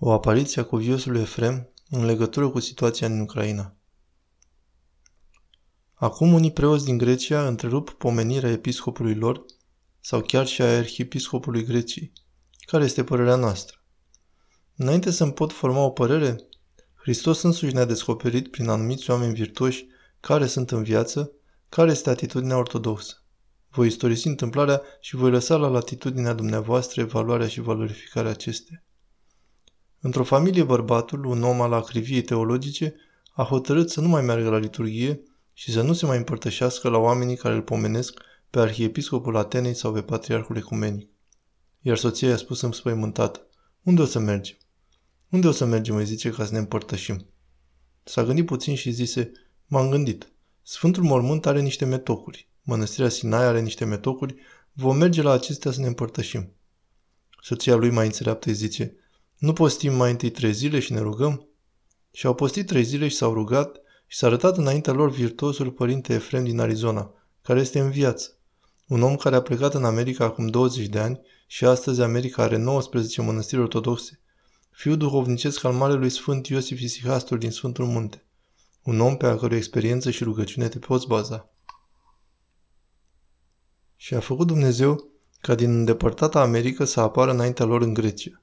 O 0.00 0.12
apariție 0.12 0.60
a 0.60 0.64
cuviosului 0.64 1.20
Efrem 1.20 1.72
în 1.90 2.04
legătură 2.04 2.48
cu 2.48 2.60
situația 2.60 3.08
din 3.08 3.20
Ucraina. 3.20 3.76
Acum 5.94 6.32
unii 6.32 6.52
preoți 6.52 6.84
din 6.84 6.98
Grecia 6.98 7.46
întrerup 7.46 7.90
pomenirea 7.90 8.50
episcopului 8.50 9.14
lor 9.14 9.44
sau 10.00 10.20
chiar 10.20 10.46
și 10.46 10.62
a 10.62 10.76
arhiepiscopului 10.76 11.64
Greciei. 11.64 12.12
Care 12.60 12.84
este 12.84 13.04
părerea 13.04 13.34
noastră? 13.36 13.76
Înainte 14.76 15.10
să-mi 15.10 15.32
pot 15.32 15.52
forma 15.52 15.84
o 15.84 15.90
părere, 15.90 16.36
Hristos 16.94 17.42
însuși 17.42 17.74
ne-a 17.74 17.84
descoperit 17.84 18.50
prin 18.50 18.68
anumiți 18.68 19.10
oameni 19.10 19.34
virtuoși 19.34 19.86
care 20.20 20.46
sunt 20.46 20.70
în 20.70 20.82
viață, 20.82 21.32
care 21.68 21.90
este 21.90 22.10
atitudinea 22.10 22.56
ortodoxă. 22.56 23.22
Voi 23.70 23.86
istorisi 23.86 24.26
întâmplarea 24.26 24.82
și 25.00 25.16
voi 25.16 25.30
lăsa 25.30 25.56
la 25.56 25.68
latitudinea 25.68 26.32
dumneavoastră 26.32 27.00
evaluarea 27.00 27.48
și 27.48 27.60
valorificarea 27.60 28.30
acestea. 28.30 28.82
Într-o 30.00 30.24
familie 30.24 30.62
bărbatul, 30.62 31.24
un 31.24 31.42
om 31.42 31.60
al 31.60 31.72
acriviei 31.72 32.22
teologice, 32.22 32.94
a 33.32 33.42
hotărât 33.42 33.90
să 33.90 34.00
nu 34.00 34.08
mai 34.08 34.22
meargă 34.22 34.48
la 34.48 34.58
liturghie 34.58 35.20
și 35.52 35.72
să 35.72 35.82
nu 35.82 35.92
se 35.92 36.06
mai 36.06 36.16
împărtășească 36.16 36.88
la 36.88 36.98
oamenii 36.98 37.36
care 37.36 37.54
îl 37.54 37.62
pomenesc 37.62 38.20
pe 38.50 38.58
arhiepiscopul 38.58 39.36
Atenei 39.36 39.74
sau 39.74 39.92
pe 39.92 40.02
patriarhul 40.02 40.56
ecumenic. 40.56 41.08
Iar 41.80 41.96
soția 41.96 42.28
i-a 42.28 42.36
spus 42.36 42.60
înspăimântată, 42.60 43.46
unde 43.82 44.02
o 44.02 44.04
să 44.04 44.18
mergem? 44.18 44.56
Unde 45.28 45.46
o 45.46 45.50
să 45.52 45.64
mergem, 45.64 45.96
îi 45.96 46.04
zice, 46.04 46.30
ca 46.30 46.44
să 46.44 46.52
ne 46.52 46.58
împărtășim? 46.58 47.26
S-a 48.04 48.24
gândit 48.24 48.46
puțin 48.46 48.74
și 48.74 48.90
zise, 48.90 49.32
m-am 49.66 49.90
gândit. 49.90 50.32
Sfântul 50.62 51.02
Mormânt 51.02 51.46
are 51.46 51.60
niște 51.60 51.84
metocuri. 51.84 52.48
Mănăstirea 52.62 53.08
Sinai 53.08 53.44
are 53.44 53.60
niște 53.60 53.84
metocuri. 53.84 54.34
Vom 54.72 54.96
merge 54.96 55.22
la 55.22 55.32
acestea 55.32 55.70
să 55.70 55.80
ne 55.80 55.86
împărtășim. 55.86 56.52
Soția 57.42 57.74
lui 57.74 57.90
mai 57.90 58.06
înțeleaptă 58.06 58.48
îi 58.48 58.54
zice, 58.54 58.96
nu 59.38 59.52
postim 59.52 59.94
mai 59.94 60.10
întâi 60.10 60.30
trei 60.30 60.52
zile 60.52 60.78
și 60.78 60.92
ne 60.92 61.00
rugăm? 61.00 61.48
Și 62.12 62.26
au 62.26 62.34
postit 62.34 62.66
trei 62.66 62.82
zile 62.82 63.08
și 63.08 63.16
s-au 63.16 63.32
rugat 63.32 63.80
și 64.06 64.18
s-a 64.18 64.26
arătat 64.26 64.56
înaintea 64.56 64.92
lor 64.92 65.10
virtuosul 65.10 65.70
părinte 65.70 66.14
Efrem 66.14 66.44
din 66.44 66.60
Arizona, 66.60 67.12
care 67.42 67.60
este 67.60 67.80
în 67.80 67.90
viață. 67.90 68.36
Un 68.86 69.02
om 69.02 69.16
care 69.16 69.36
a 69.36 69.42
plecat 69.42 69.74
în 69.74 69.84
America 69.84 70.24
acum 70.24 70.46
20 70.46 70.86
de 70.86 70.98
ani 70.98 71.20
și 71.46 71.64
astăzi 71.64 72.00
America 72.00 72.42
are 72.42 72.56
19 72.56 73.22
mănăstiri 73.22 73.60
ortodoxe. 73.60 74.20
Fiul 74.70 74.96
duhovnicesc 74.96 75.64
al 75.64 75.72
Marelui 75.72 76.10
Sfânt 76.10 76.46
Iosif 76.46 76.80
Isihastul 76.80 77.38
din 77.38 77.50
Sfântul 77.50 77.84
Munte. 77.84 78.24
Un 78.82 79.00
om 79.00 79.16
pe 79.16 79.26
a 79.26 79.36
cărui 79.36 79.56
experiență 79.56 80.10
și 80.10 80.24
rugăciune 80.24 80.68
te 80.68 80.78
poți 80.78 81.06
baza. 81.06 81.50
Și 83.96 84.14
a 84.14 84.20
făcut 84.20 84.46
Dumnezeu 84.46 85.10
ca 85.40 85.54
din 85.54 85.70
îndepărtata 85.70 86.40
America 86.40 86.84
să 86.84 87.00
apară 87.00 87.30
înaintea 87.30 87.64
lor 87.64 87.82
în 87.82 87.94
Grecia. 87.94 88.42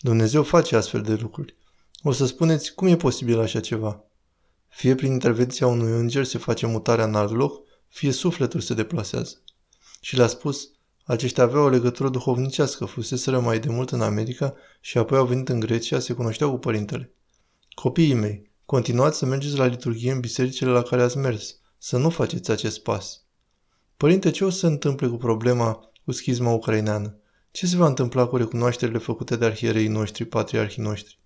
Dumnezeu 0.00 0.42
face 0.42 0.76
astfel 0.76 1.02
de 1.02 1.14
lucruri. 1.14 1.56
O 2.02 2.12
să 2.12 2.26
spuneți, 2.26 2.74
cum 2.74 2.86
e 2.86 2.96
posibil 2.96 3.40
așa 3.40 3.60
ceva? 3.60 4.04
Fie 4.68 4.94
prin 4.94 5.12
intervenția 5.12 5.66
unui 5.66 5.92
înger 5.92 6.24
se 6.24 6.38
face 6.38 6.66
mutarea 6.66 7.04
în 7.04 7.14
alt 7.14 7.32
loc, 7.32 7.62
fie 7.88 8.12
sufletul 8.12 8.60
se 8.60 8.74
deplasează. 8.74 9.42
Și 10.00 10.16
le-a 10.16 10.26
spus, 10.26 10.68
aceștia 11.04 11.42
aveau 11.42 11.64
o 11.64 11.68
legătură 11.68 12.08
duhovnicească, 12.08 12.84
fuseseră 12.84 13.40
mai 13.40 13.58
de 13.58 13.68
mult 13.68 13.90
în 13.90 14.00
America 14.00 14.54
și 14.80 14.98
apoi 14.98 15.18
au 15.18 15.26
venit 15.26 15.48
în 15.48 15.60
Grecia, 15.60 15.98
se 15.98 16.12
cunoșteau 16.12 16.50
cu 16.50 16.58
părintele. 16.58 17.14
Copiii 17.74 18.14
mei, 18.14 18.50
continuați 18.64 19.18
să 19.18 19.26
mergeți 19.26 19.56
la 19.56 19.66
liturghie 19.66 20.12
în 20.12 20.20
bisericile 20.20 20.70
la 20.70 20.82
care 20.82 21.02
ați 21.02 21.16
mers, 21.16 21.56
să 21.78 21.96
nu 21.96 22.10
faceți 22.10 22.50
acest 22.50 22.82
pas. 22.82 23.22
Părinte, 23.96 24.30
ce 24.30 24.44
o 24.44 24.50
să 24.50 24.58
se 24.58 24.66
întâmple 24.66 25.08
cu 25.08 25.16
problema 25.16 25.90
cu 26.04 26.12
schizma 26.12 26.52
ucraineană? 26.52 27.18
Ce 27.56 27.66
se 27.66 27.76
va 27.76 27.86
întâmpla 27.86 28.26
cu 28.26 28.36
recunoașterile 28.36 28.98
făcute 28.98 29.36
de 29.36 29.44
arhierei 29.44 29.86
noștri, 29.86 30.24
patriarhii 30.24 30.82
noștri? 30.82 31.18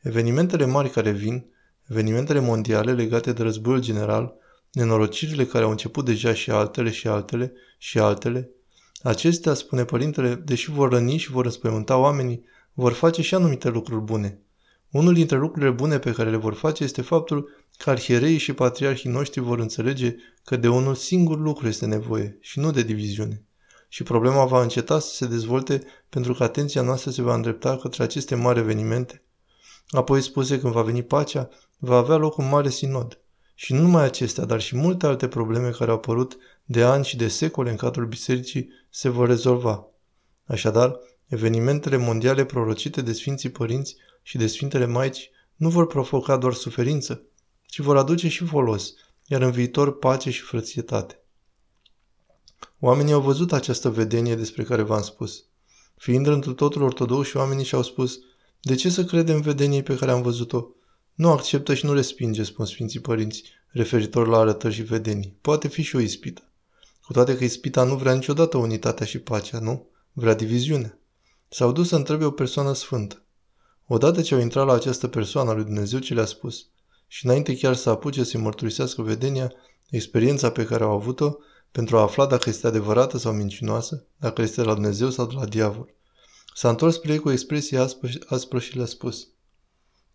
Evenimentele 0.00 0.64
mari 0.64 0.90
care 0.90 1.10
vin, 1.10 1.46
evenimentele 1.88 2.40
mondiale 2.40 2.92
legate 2.92 3.32
de 3.32 3.42
războiul 3.42 3.80
general, 3.80 4.34
nenorocirile 4.72 5.44
care 5.44 5.64
au 5.64 5.70
început 5.70 6.04
deja 6.04 6.34
și 6.34 6.50
altele 6.50 6.90
și 6.90 7.08
altele 7.08 7.52
și 7.78 7.98
altele, 7.98 8.50
acestea, 9.02 9.54
spune 9.54 9.84
părintele, 9.84 10.34
deși 10.34 10.70
vor 10.70 10.90
răni 10.90 11.16
și 11.16 11.30
vor 11.30 11.44
înspăimânta 11.44 11.96
oamenii, 11.96 12.44
vor 12.72 12.92
face 12.92 13.22
și 13.22 13.34
anumite 13.34 13.68
lucruri 13.68 14.04
bune. 14.04 14.40
Unul 14.90 15.14
dintre 15.14 15.36
lucrurile 15.36 15.70
bune 15.70 15.98
pe 15.98 16.12
care 16.12 16.30
le 16.30 16.36
vor 16.36 16.54
face 16.54 16.84
este 16.84 17.02
faptul 17.02 17.48
că 17.76 17.90
arhiereii 17.90 18.38
și 18.38 18.52
patriarhii 18.52 19.10
noștri 19.10 19.40
vor 19.40 19.58
înțelege 19.58 20.14
că 20.44 20.56
de 20.56 20.68
unul 20.68 20.94
singur 20.94 21.38
lucru 21.38 21.68
este 21.68 21.86
nevoie 21.86 22.38
și 22.40 22.58
nu 22.58 22.70
de 22.70 22.82
diviziune 22.82 23.46
și 23.94 24.02
problema 24.02 24.44
va 24.44 24.62
înceta 24.62 24.98
să 24.98 25.14
se 25.14 25.26
dezvolte 25.26 25.82
pentru 26.08 26.34
că 26.34 26.42
atenția 26.42 26.82
noastră 26.82 27.10
se 27.10 27.22
va 27.22 27.34
îndrepta 27.34 27.76
către 27.76 28.02
aceste 28.02 28.34
mari 28.34 28.58
evenimente. 28.58 29.22
Apoi 29.88 30.20
spuse 30.20 30.60
când 30.60 30.72
va 30.72 30.82
veni 30.82 31.02
pacea, 31.02 31.48
va 31.78 31.96
avea 31.96 32.16
loc 32.16 32.36
un 32.36 32.48
mare 32.48 32.70
sinod. 32.70 33.20
Și 33.54 33.72
nu 33.72 33.80
numai 33.80 34.04
acestea, 34.04 34.44
dar 34.44 34.60
și 34.60 34.76
multe 34.76 35.06
alte 35.06 35.28
probleme 35.28 35.70
care 35.70 35.90
au 35.90 35.96
apărut 35.96 36.36
de 36.64 36.82
ani 36.82 37.04
și 37.04 37.16
de 37.16 37.28
secole 37.28 37.70
în 37.70 37.76
cadrul 37.76 38.06
bisericii 38.06 38.68
se 38.90 39.08
vor 39.08 39.28
rezolva. 39.28 39.86
Așadar, 40.44 40.98
evenimentele 41.26 41.96
mondiale 41.96 42.44
prorocite 42.44 43.02
de 43.02 43.12
Sfinții 43.12 43.50
Părinți 43.50 43.96
și 44.22 44.36
de 44.36 44.46
Sfintele 44.46 44.86
Maici 44.86 45.30
nu 45.56 45.68
vor 45.68 45.86
provoca 45.86 46.36
doar 46.36 46.52
suferință, 46.52 47.22
ci 47.66 47.78
vor 47.78 47.96
aduce 47.96 48.28
și 48.28 48.44
folos, 48.44 48.94
iar 49.26 49.42
în 49.42 49.50
viitor 49.50 49.98
pace 49.98 50.30
și 50.30 50.40
frățietate. 50.40 51.21
Oamenii 52.84 53.12
au 53.12 53.20
văzut 53.20 53.52
această 53.52 53.90
vedenie 53.90 54.34
despre 54.34 54.62
care 54.62 54.82
v-am 54.82 55.02
spus. 55.02 55.44
Fiind 55.96 56.26
într 56.26 56.50
totul 56.50 56.82
ortodoxi, 56.82 57.36
oamenii 57.36 57.64
și-au 57.64 57.82
spus, 57.82 58.18
de 58.60 58.74
ce 58.74 58.90
să 58.90 59.04
credem 59.04 59.40
vedeniei 59.40 59.82
pe 59.82 59.96
care 59.96 60.10
am 60.10 60.22
văzut-o? 60.22 60.66
Nu 61.14 61.30
acceptă 61.30 61.74
și 61.74 61.84
nu 61.84 61.92
respinge, 61.92 62.42
spun 62.42 62.66
Sfinții 62.66 63.00
Părinți, 63.00 63.44
referitor 63.68 64.26
la 64.26 64.38
arătări 64.38 64.74
și 64.74 64.82
vedenii. 64.82 65.36
Poate 65.40 65.68
fi 65.68 65.82
și 65.82 65.96
o 65.96 66.00
ispită. 66.00 66.42
Cu 67.02 67.12
toate 67.12 67.36
că 67.36 67.44
ispita 67.44 67.84
nu 67.84 67.96
vrea 67.96 68.14
niciodată 68.14 68.56
unitatea 68.56 69.06
și 69.06 69.18
pacea, 69.18 69.58
nu? 69.58 69.88
Vrea 70.12 70.34
diviziune. 70.34 70.98
S-au 71.48 71.72
dus 71.72 71.88
să 71.88 71.96
întrebe 71.96 72.24
o 72.24 72.30
persoană 72.30 72.72
sfântă. 72.72 73.22
Odată 73.86 74.22
ce 74.22 74.34
au 74.34 74.40
intrat 74.40 74.66
la 74.66 74.72
această 74.72 75.08
persoană 75.08 75.52
lui 75.52 75.64
Dumnezeu 75.64 75.98
ce 75.98 76.14
le-a 76.14 76.24
spus, 76.24 76.66
și 77.06 77.26
înainte 77.26 77.56
chiar 77.56 77.74
să 77.74 77.90
apuce 77.90 78.24
să-i 78.24 78.40
mărturisească 78.40 79.02
vedenia, 79.02 79.52
experiența 79.90 80.50
pe 80.50 80.64
care 80.64 80.84
au 80.84 80.90
avut-o, 80.90 81.36
pentru 81.72 81.96
a 81.96 82.00
afla 82.00 82.26
dacă 82.26 82.48
este 82.48 82.66
adevărată 82.66 83.18
sau 83.18 83.32
mincinoasă, 83.32 84.04
dacă 84.16 84.42
este 84.42 84.60
de 84.60 84.66
la 84.66 84.74
Dumnezeu 84.74 85.10
sau 85.10 85.26
de 85.26 85.34
la 85.34 85.44
diavol. 85.44 85.94
S-a 86.54 86.68
întors 86.68 86.94
spre 86.94 87.12
ei 87.12 87.18
cu 87.18 87.30
expresie 87.30 87.78
aspră, 87.78 88.08
aspră 88.28 88.58
și 88.58 88.76
le-a 88.76 88.86
spus. 88.86 89.28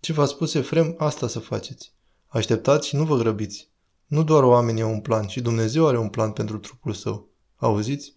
Ce 0.00 0.12
v-a 0.12 0.26
spus 0.26 0.54
Efrem, 0.54 0.94
asta 0.98 1.28
să 1.28 1.38
faceți. 1.38 1.92
Așteptați 2.26 2.88
și 2.88 2.96
nu 2.96 3.04
vă 3.04 3.16
grăbiți. 3.16 3.70
Nu 4.06 4.24
doar 4.24 4.42
oamenii 4.42 4.82
au 4.82 4.90
un 4.90 5.00
plan, 5.00 5.26
și 5.26 5.40
Dumnezeu 5.40 5.86
are 5.86 5.98
un 5.98 6.08
plan 6.08 6.32
pentru 6.32 6.58
trupul 6.58 6.92
său. 6.92 7.28
Auziți? 7.56 8.14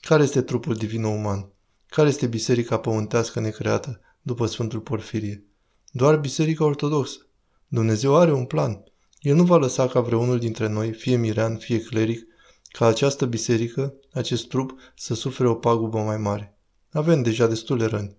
Care 0.00 0.22
este 0.22 0.42
trupul 0.42 0.74
divin 0.74 1.04
uman? 1.04 1.48
Care 1.86 2.08
este 2.08 2.26
biserica 2.26 2.78
pământească 2.78 3.40
necreată 3.40 4.00
după 4.22 4.46
Sfântul 4.46 4.80
Porfirie? 4.80 5.44
Doar 5.90 6.16
biserica 6.16 6.64
ortodoxă. 6.64 7.26
Dumnezeu 7.68 8.16
are 8.16 8.32
un 8.32 8.44
plan. 8.44 8.84
El 9.20 9.34
nu 9.34 9.44
va 9.44 9.56
lăsa 9.56 9.88
ca 9.88 10.00
vreunul 10.00 10.38
dintre 10.38 10.68
noi, 10.68 10.92
fie 10.92 11.16
mirean, 11.16 11.56
fie 11.56 11.80
cleric, 11.80 12.26
ca 12.72 12.86
această 12.86 13.26
biserică, 13.26 13.94
acest 14.12 14.48
trup, 14.48 14.78
să 14.96 15.14
sufere 15.14 15.48
o 15.48 15.54
pagubă 15.54 15.98
mai 15.98 16.16
mare. 16.16 16.58
Avem 16.90 17.22
deja 17.22 17.46
destule 17.46 17.84
răni. 17.84 18.16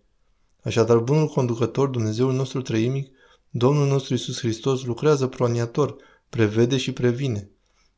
Așadar, 0.64 0.98
bunul 0.98 1.28
conducător, 1.28 1.88
Dumnezeul 1.88 2.34
nostru 2.34 2.62
trăimic, 2.62 3.12
Domnul 3.50 3.88
nostru 3.88 4.14
Isus 4.14 4.40
Hristos 4.40 4.84
lucrează 4.84 5.28
proniator, 5.28 5.96
prevede 6.30 6.78
și 6.78 6.92
previne. 6.92 7.50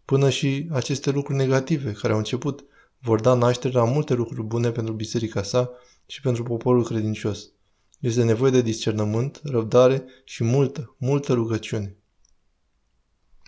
Până 0.06 0.30
și 0.30 0.68
aceste 0.72 1.12
lucruri 1.12 1.38
negative 1.38 1.92
care 1.92 2.14
au 2.14 2.20
început 2.20 2.66
vor 3.00 3.20
da 3.20 3.34
naștere 3.34 3.74
la 3.74 3.84
multe 3.84 4.14
lucruri 4.14 4.44
bune 4.44 4.72
pentru 4.72 4.94
biserica 4.94 5.44
sa 5.44 5.70
și 6.06 6.22
pentru 6.22 6.44
poporul 6.44 6.84
credincios. 6.84 7.50
Este 8.00 8.24
nevoie 8.24 8.52
de 8.52 8.62
discernământ, 8.62 9.42
răbdare 9.44 10.06
și 10.24 10.44
multă, 10.44 10.96
multă 10.98 11.34
rugăciune. 11.34 11.98